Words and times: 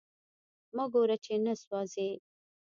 مه 0.75 0.85
ګوره 0.93 1.17
چی 1.23 1.35
نه 1.45 1.53
سوازی 1.61 2.09